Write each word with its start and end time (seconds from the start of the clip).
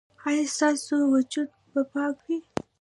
ایا 0.27 0.43
ستاسو 0.55 0.95
وجود 1.13 1.49
به 1.71 1.81
پاک 1.91 2.15
وي؟ 2.25 2.37